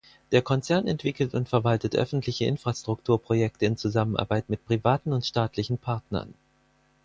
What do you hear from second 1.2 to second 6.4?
und verwaltet öffentliche Infrastrukturprojekte in Zusammenarbeit mit privaten und staatlichen Partnern.